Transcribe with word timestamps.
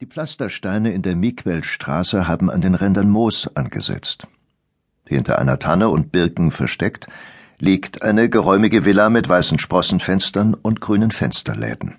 Die 0.00 0.06
Pflastersteine 0.06 0.92
in 0.92 1.02
der 1.02 1.16
Miquelstraße 1.16 2.28
haben 2.28 2.50
an 2.50 2.60
den 2.60 2.76
Rändern 2.76 3.10
Moos 3.10 3.48
angesetzt. 3.56 4.28
Hinter 5.04 5.40
einer 5.40 5.58
Tanne 5.58 5.88
und 5.88 6.12
Birken 6.12 6.52
versteckt 6.52 7.08
liegt 7.58 8.02
eine 8.02 8.28
geräumige 8.28 8.84
Villa 8.84 9.10
mit 9.10 9.28
weißen 9.28 9.58
Sprossenfenstern 9.58 10.54
und 10.54 10.80
grünen 10.80 11.10
Fensterläden. 11.10 11.96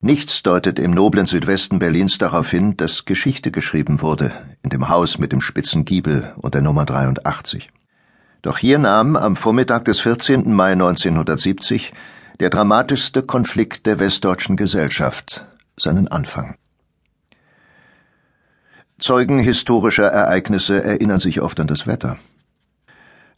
Nichts 0.00 0.44
deutet 0.44 0.78
im 0.78 0.92
noblen 0.92 1.26
Südwesten 1.26 1.80
Berlins 1.80 2.18
darauf 2.18 2.48
hin, 2.52 2.76
dass 2.76 3.04
Geschichte 3.04 3.50
geschrieben 3.50 4.00
wurde 4.00 4.30
in 4.62 4.70
dem 4.70 4.88
Haus 4.88 5.18
mit 5.18 5.32
dem 5.32 5.40
spitzen 5.40 5.84
Giebel 5.84 6.32
und 6.36 6.54
der 6.54 6.62
Nummer 6.62 6.84
83. 6.84 7.68
Doch 8.42 8.58
hier 8.58 8.78
nahm 8.78 9.16
am 9.16 9.34
Vormittag 9.34 9.86
des 9.86 9.98
14. 9.98 10.52
Mai 10.54 10.70
1970 10.70 11.92
der 12.38 12.48
dramatischste 12.48 13.24
Konflikt 13.24 13.86
der 13.86 13.98
westdeutschen 13.98 14.56
Gesellschaft 14.56 15.44
seinen 15.76 16.08
Anfang. 16.08 16.56
Zeugen 19.00 19.38
historischer 19.38 20.06
Ereignisse 20.06 20.84
erinnern 20.84 21.20
sich 21.20 21.40
oft 21.40 21.58
an 21.58 21.66
das 21.66 21.86
Wetter. 21.86 22.18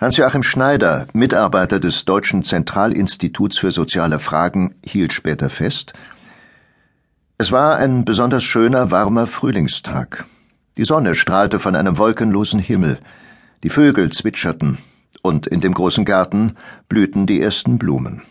Hans-Joachim 0.00 0.42
Schneider, 0.42 1.06
Mitarbeiter 1.12 1.78
des 1.78 2.04
Deutschen 2.04 2.42
Zentralinstituts 2.42 3.58
für 3.58 3.70
soziale 3.70 4.18
Fragen, 4.18 4.74
hielt 4.84 5.12
später 5.12 5.48
fest, 5.48 5.92
es 7.38 7.50
war 7.50 7.76
ein 7.76 8.04
besonders 8.04 8.44
schöner, 8.44 8.90
warmer 8.90 9.26
Frühlingstag. 9.26 10.26
Die 10.76 10.84
Sonne 10.84 11.14
strahlte 11.14 11.58
von 11.58 11.74
einem 11.74 11.98
wolkenlosen 11.98 12.60
Himmel, 12.60 13.00
die 13.64 13.68
Vögel 13.68 14.10
zwitscherten, 14.10 14.78
und 15.22 15.46
in 15.46 15.60
dem 15.60 15.74
großen 15.74 16.04
Garten 16.04 16.56
blühten 16.88 17.26
die 17.26 17.40
ersten 17.40 17.78
Blumen. 17.78 18.22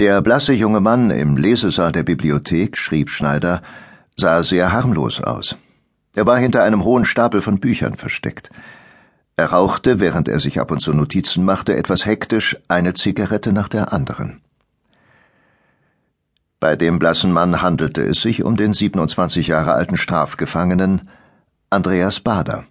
Der 0.00 0.22
blasse 0.22 0.52
junge 0.52 0.80
Mann 0.80 1.10
im 1.10 1.36
Lesesaal 1.36 1.92
der 1.92 2.04
Bibliothek, 2.04 2.76
schrieb 2.76 3.10
Schneider, 3.10 3.62
sah 4.16 4.42
sehr 4.42 4.72
harmlos 4.72 5.20
aus. 5.20 5.56
Er 6.14 6.26
war 6.26 6.38
hinter 6.38 6.62
einem 6.62 6.84
hohen 6.84 7.04
Stapel 7.04 7.42
von 7.42 7.60
Büchern 7.60 7.96
versteckt. 7.96 8.50
Er 9.36 9.46
rauchte, 9.46 10.00
während 10.00 10.28
er 10.28 10.40
sich 10.40 10.60
ab 10.60 10.70
und 10.70 10.80
zu 10.80 10.92
Notizen 10.92 11.44
machte, 11.44 11.76
etwas 11.76 12.06
hektisch 12.06 12.56
eine 12.66 12.94
Zigarette 12.94 13.52
nach 13.52 13.68
der 13.68 13.92
anderen. 13.92 14.40
Bei 16.60 16.74
dem 16.74 16.98
blassen 16.98 17.30
Mann 17.30 17.62
handelte 17.62 18.02
es 18.02 18.20
sich 18.20 18.42
um 18.42 18.56
den 18.56 18.72
27 18.72 19.46
Jahre 19.46 19.74
alten 19.74 19.96
Strafgefangenen 19.96 21.08
Andreas 21.70 22.18
Bader. 22.18 22.64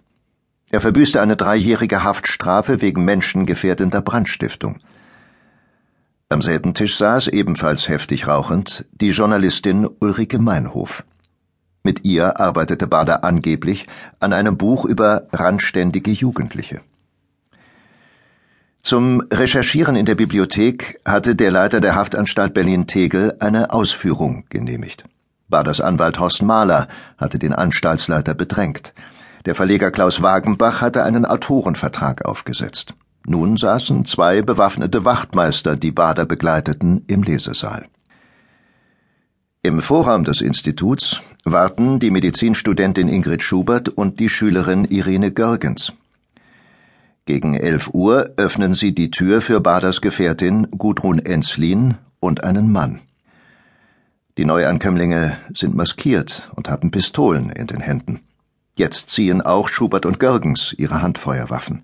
Er 0.70 0.82
verbüßte 0.82 1.22
eine 1.22 1.36
dreijährige 1.36 2.04
Haftstrafe 2.04 2.82
wegen 2.82 3.04
menschengefährdender 3.06 4.02
Brandstiftung. 4.02 4.78
Am 6.28 6.42
selben 6.42 6.74
Tisch 6.74 6.98
saß, 6.98 7.28
ebenfalls 7.28 7.88
heftig 7.88 8.26
rauchend, 8.26 8.84
die 8.92 9.10
Journalistin 9.10 9.88
Ulrike 10.00 10.38
Meinhof. 10.38 11.04
Mit 11.88 12.04
ihr 12.04 12.38
arbeitete 12.38 12.86
Bader 12.86 13.24
angeblich 13.24 13.86
an 14.20 14.34
einem 14.34 14.58
Buch 14.58 14.84
über 14.84 15.22
randständige 15.32 16.10
Jugendliche. 16.10 16.82
Zum 18.82 19.22
Recherchieren 19.32 19.96
in 19.96 20.04
der 20.04 20.14
Bibliothek 20.14 21.00
hatte 21.06 21.34
der 21.34 21.50
Leiter 21.50 21.80
der 21.80 21.94
Haftanstalt 21.94 22.52
Berlin-Tegel 22.52 23.36
eine 23.40 23.72
Ausführung 23.72 24.44
genehmigt. 24.50 25.04
Baders 25.48 25.80
Anwalt 25.80 26.20
Horst 26.20 26.42
Mahler 26.42 26.88
hatte 27.16 27.38
den 27.38 27.54
Anstaltsleiter 27.54 28.34
bedrängt. 28.34 28.92
Der 29.46 29.54
Verleger 29.54 29.90
Klaus 29.90 30.20
Wagenbach 30.20 30.82
hatte 30.82 31.04
einen 31.04 31.24
Autorenvertrag 31.24 32.26
aufgesetzt. 32.26 32.92
Nun 33.24 33.56
saßen 33.56 34.04
zwei 34.04 34.42
bewaffnete 34.42 35.06
Wachtmeister, 35.06 35.74
die 35.74 35.92
Bader 35.92 36.26
begleiteten, 36.26 37.04
im 37.06 37.22
Lesesaal. 37.22 37.86
Im 39.62 39.82
Vorraum 39.82 40.24
des 40.24 40.40
Instituts 40.40 41.20
warten 41.52 41.98
die 41.98 42.10
Medizinstudentin 42.10 43.08
Ingrid 43.08 43.42
Schubert 43.42 43.88
und 43.88 44.20
die 44.20 44.28
Schülerin 44.28 44.84
Irene 44.84 45.30
Görgens. 45.30 45.92
Gegen 47.26 47.54
elf 47.54 47.88
Uhr 47.92 48.32
öffnen 48.36 48.72
sie 48.72 48.94
die 48.94 49.10
Tür 49.10 49.40
für 49.40 49.60
Baders 49.60 50.00
Gefährtin 50.00 50.68
Gudrun 50.70 51.18
Enslin 51.18 51.96
und 52.20 52.44
einen 52.44 52.72
Mann. 52.72 53.00
Die 54.38 54.44
Neuankömmlinge 54.44 55.36
sind 55.54 55.74
maskiert 55.74 56.50
und 56.54 56.68
haben 56.68 56.90
Pistolen 56.90 57.50
in 57.50 57.66
den 57.66 57.80
Händen. 57.80 58.20
Jetzt 58.76 59.10
ziehen 59.10 59.42
auch 59.42 59.68
Schubert 59.68 60.06
und 60.06 60.20
Görgens 60.20 60.74
ihre 60.78 61.02
Handfeuerwaffen. 61.02 61.82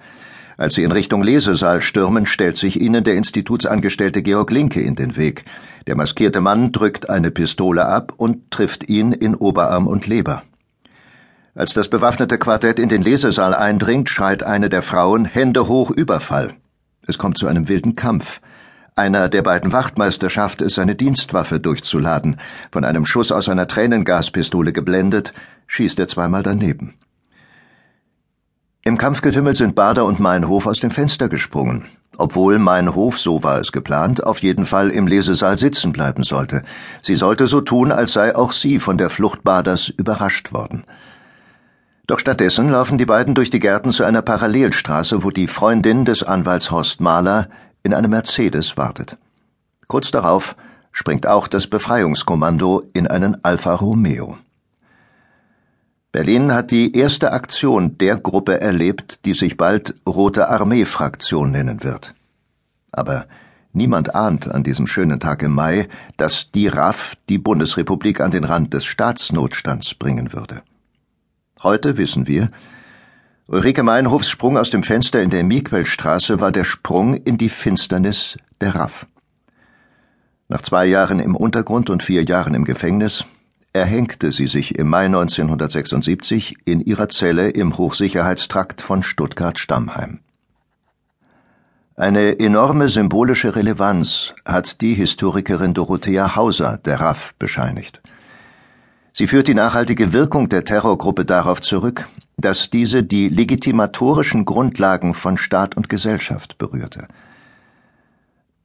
Als 0.57 0.75
sie 0.75 0.85
in 0.85 0.93
Richtung 0.93 1.23
Lesesaal 1.23 1.83
stürmen, 1.83 2.27
stellt 2.27 2.57
sich 2.57 2.81
ihnen 2.81 3.03
der 3.03 3.15
Institutsangestellte 3.15 4.23
Georg 4.23 4.51
Linke 4.51 4.81
in 4.81 4.95
den 4.95 5.17
Weg. 5.17 5.45
Der 5.87 5.97
maskierte 5.97 6.41
Mann 6.41 6.71
drückt 6.71 7.11
eine 7.11 7.31
Pistole 7.31 7.87
ab 7.87 8.13
und 8.17 8.51
trifft 8.51 8.89
ihn 8.89 9.13
in 9.13 9.35
Oberarm 9.35 9.87
und 9.87 10.07
Leber. 10.07 10.43
Als 11.57 11.73
das 11.73 11.89
bewaffnete 11.89 12.39
Quartett 12.39 12.79
in 12.79 12.89
den 12.89 13.03
Lesesaal 13.03 13.55
eindringt, 13.55 14.11
schreit 14.11 14.43
eine 14.43 14.69
der 14.69 14.83
Frauen 14.83 15.25
Hände 15.25 15.69
hoch 15.69 15.91
Überfall. 15.91 16.55
Es 17.07 17.19
kommt 17.19 17.39
zu 17.39 17.47
einem 17.47 17.69
wilden 17.69 17.97
Kampf. 17.97 18.41
Einer 18.97 19.29
der 19.29 19.43
beiden 19.43 19.73
Wachtmeister 19.73 20.31
schafft 20.31 20.63
es, 20.63 20.77
seine 20.77 20.95
Dienstwaffe 20.95 21.59
durchzuladen. 21.61 22.41
Von 22.71 22.85
einem 22.85 23.07
Schuss 23.07 23.33
aus 23.33 23.49
einer 23.49 23.67
Tränengaspistole 23.67 24.73
geblendet, 24.73 25.33
schießt 25.67 25.99
er 25.99 26.09
zweimal 26.09 26.43
daneben. 26.43 26.95
Im 28.87 28.99
Kampfgetümmel 28.99 29.55
sind 29.55 29.75
Bader 29.75 30.05
und 30.05 30.21
Meinhof 30.21 30.67
aus 30.67 30.79
dem 30.79 30.91
Fenster 30.91 31.31
gesprungen, 31.31 31.87
obwohl 32.19 32.59
Meinhof, 32.59 33.19
so 33.19 33.43
war 33.43 33.59
es 33.59 33.73
geplant, 33.73 34.23
auf 34.23 34.41
jeden 34.41 34.67
Fall 34.67 34.91
im 34.91 35.07
Lesesaal 35.07 35.57
sitzen 35.57 35.91
bleiben 35.91 36.23
sollte. 36.23 36.63
Sie 37.01 37.17
sollte 37.17 37.47
so 37.47 37.63
tun, 37.63 37.93
als 37.93 38.13
sei 38.13 38.37
auch 38.37 38.53
sie 38.53 38.79
von 38.81 38.99
der 38.99 39.09
Flucht 39.09 39.43
Baders 39.43 39.89
überrascht 39.89 40.53
worden. 40.53 40.85
Doch 42.07 42.19
stattdessen 42.19 42.69
laufen 42.69 42.99
die 42.99 43.07
beiden 43.07 43.35
durch 43.35 43.49
die 43.49 43.59
Gärten 43.59 43.91
zu 43.91 44.05
einer 44.05 44.21
Parallelstraße, 44.21 45.25
wo 45.25 45.31
die 45.31 45.49
Freundin 45.49 46.05
des 46.05 46.23
Anwalts 46.23 46.71
Horst 46.71 47.01
Mahler 47.01 47.49
in 47.83 47.95
einem 47.95 48.11
Mercedes 48.11 48.77
wartet. 48.77 49.17
Kurz 49.89 50.11
darauf 50.11 50.57
springt 50.93 51.27
auch 51.27 51.49
das 51.49 51.69
Befreiungskommando 51.69 52.83
in 52.93 53.07
einen 53.07 53.43
Alfa 53.43 53.77
Romeo. 53.77 54.37
Berlin 56.15 56.53
hat 56.53 56.71
die 56.71 56.97
erste 56.97 57.33
Aktion 57.33 57.99
der 57.99 58.17
Gruppe 58.17 58.61
erlebt, 58.61 59.25
die 59.25 59.35
sich 59.35 59.57
bald 59.57 59.97
Rote 60.09 60.49
Armee-Fraktion 60.49 61.51
nennen 61.51 61.83
wird. 61.83 62.15
Aber 62.93 63.27
niemand 63.73 64.15
ahnt 64.15 64.47
an 64.47 64.63
diesem 64.63 64.87
schönen 64.87 65.19
Tag 65.19 65.43
im 65.43 65.51
Mai, 65.51 65.89
dass 66.17 66.53
die 66.53 66.69
RAF 66.69 67.17
die 67.29 67.39
Bundesrepublik 67.39 68.21
an 68.21 68.31
den 68.31 68.45
Rand 68.45 68.73
des 68.75 68.85
Staatsnotstands 68.85 69.95
bringen 69.95 70.33
würde. 70.33 70.63
Heute 71.65 71.97
wissen 71.97 72.29
wir, 72.29 72.53
Ulrike 73.49 73.83
Meinhofs 73.83 74.31
Sprung 74.31 74.57
aus 74.57 74.71
dem 74.71 74.85
Fenster 74.85 75.21
in 75.21 75.31
der 75.31 75.43
Miquelstraße 75.43 76.39
war 76.39 76.53
der 76.53 76.63
Sprung 76.63 77.15
in 77.15 77.39
die 77.39 77.49
Finsternis 77.49 78.39
der 78.61 78.77
Raff. 78.77 79.09
Nach 80.47 80.63
zwei 80.63 80.87
Jahren 80.87 81.19
im 81.19 81.35
Untergrund 81.35 81.91
und 81.91 82.05
vier 82.05 82.23
Jahren 82.23 82.55
im 82.55 82.65
Gefängnis 82.65 83.25
erhängte 83.75 84.31
sie 84.31 84.47
sich 84.47 84.79
im 84.79 84.89
Mai 84.89 85.07
1976 85.07 86.57
in 86.65 86.81
ihrer 86.81 87.09
Zelle 87.09 87.51
im 87.51 87.77
Hochsicherheitstrakt 87.77 88.81
von 88.81 89.03
Stuttgart-Stammheim. 89.03 90.21
Eine 91.97 92.39
enorme 92.39 92.89
symbolische 92.89 93.55
Relevanz 93.55 94.33
hat 94.45 94.81
die 94.81 94.95
Historikerin 94.95 95.75
Dorothea 95.75 96.37
Hauser 96.37 96.79
der 96.79 97.01
RAF 97.01 97.35
bescheinigt. 97.39 98.01
Sie 99.13 99.27
führt 99.27 99.49
die 99.49 99.55
nachhaltige 99.55 100.13
Wirkung 100.13 100.49
der 100.49 100.65
Terrorgruppe 100.65 101.25
darauf 101.25 101.61
zurück, 101.61 102.09
dass 102.37 102.71
diese 102.71 103.03
die 103.03 103.29
legitimatorischen 103.29 104.45
Grundlagen 104.45 105.15
von 105.15 105.37
Staat 105.37 105.77
und 105.77 105.89
Gesellschaft 105.89 106.59
berührte. 106.59 107.07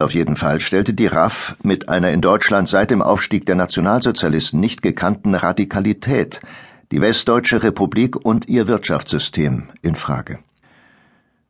Auf 0.01 0.13
jeden 0.13 0.37
Fall 0.37 0.61
stellte 0.61 0.93
die 0.93 1.07
RAF 1.07 1.57
mit 1.61 1.89
einer 1.89 2.11
in 2.11 2.21
Deutschland 2.21 2.69
seit 2.69 2.89
dem 2.89 3.01
Aufstieg 3.01 3.45
der 3.45 3.55
Nationalsozialisten 3.55 4.57
nicht 4.57 4.81
gekannten 4.81 5.35
Radikalität 5.35 6.39
die 6.93 7.01
Westdeutsche 7.01 7.63
Republik 7.63 8.15
und 8.15 8.47
ihr 8.47 8.67
Wirtschaftssystem 8.67 9.69
in 9.81 9.95
Frage. 9.95 10.39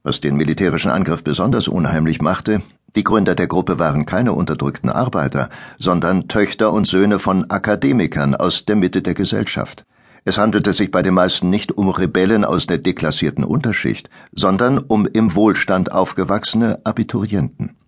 Was 0.02 0.20
den 0.20 0.36
militärischen 0.36 0.90
Angriff 0.90 1.24
besonders 1.24 1.68
unheimlich 1.68 2.22
machte, 2.22 2.64
die 2.96 3.04
Gründer 3.04 3.36
der 3.36 3.46
Gruppe 3.46 3.78
waren 3.78 4.08
keine 4.08 4.34
unterdrückten 4.34 4.90
Arbeiter, 4.90 5.52
sondern 5.78 6.28
Töchter 6.28 6.74
und 6.74 6.88
Söhne 6.88 7.20
von 7.20 7.52
Akademikern 7.52 8.34
aus 8.34 8.66
der 8.66 8.76
Mitte 8.76 9.04
der 9.04 9.14
Gesellschaft. 9.14 9.86
Es 10.26 10.40
handelte 10.40 10.74
sich 10.74 10.90
bei 10.90 11.04
den 11.04 11.14
meisten 11.14 11.52
nicht 11.52 11.72
um 11.72 11.88
Rebellen 11.90 12.44
aus 12.44 12.66
der 12.66 12.80
deklassierten 12.80 13.44
Unterschicht, 13.44 14.10
sondern 14.32 14.80
um 14.80 15.06
im 15.06 15.36
Wohlstand 15.36 15.92
aufgewachsene 15.92 16.80
Abiturienten. 16.84 17.79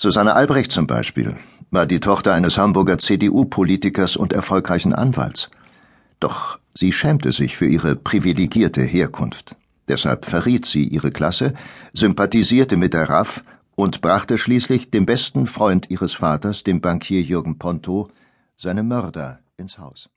Susanne 0.00 0.34
Albrecht 0.34 0.70
zum 0.70 0.86
Beispiel 0.86 1.36
war 1.72 1.84
die 1.84 1.98
Tochter 1.98 2.32
eines 2.32 2.56
Hamburger 2.56 2.98
CDU-Politikers 2.98 4.16
und 4.16 4.32
erfolgreichen 4.32 4.94
Anwalts. 4.94 5.50
Doch 6.20 6.60
sie 6.72 6.92
schämte 6.92 7.32
sich 7.32 7.56
für 7.56 7.66
ihre 7.66 7.96
privilegierte 7.96 8.82
Herkunft. 8.82 9.56
Deshalb 9.88 10.24
verriet 10.24 10.66
sie 10.66 10.84
ihre 10.84 11.10
Klasse, 11.10 11.52
sympathisierte 11.94 12.76
mit 12.76 12.94
der 12.94 13.10
RAF 13.10 13.42
und 13.74 14.00
brachte 14.00 14.38
schließlich 14.38 14.92
dem 14.92 15.04
besten 15.04 15.46
Freund 15.46 15.90
ihres 15.90 16.14
Vaters, 16.14 16.62
dem 16.62 16.80
Bankier 16.80 17.22
Jürgen 17.22 17.58
Ponto, 17.58 18.08
seine 18.56 18.84
Mörder 18.84 19.40
ins 19.56 19.78
Haus. 19.78 20.08